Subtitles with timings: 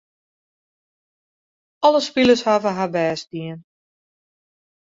[1.85, 3.59] Alle spilers hawwe har bêst dien.